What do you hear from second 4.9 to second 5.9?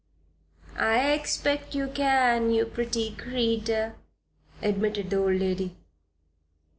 the old lady.